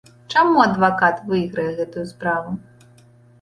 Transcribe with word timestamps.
Чаму 0.35 0.61
адвакат 0.67 1.21
выйграе 1.33 1.67
гэтую 1.81 2.05
справу? 2.13 2.57